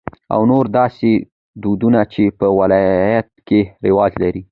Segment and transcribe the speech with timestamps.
[0.33, 1.11] او نور داسې
[1.63, 4.41] دودنه چې په د ولايت کې رواج لري.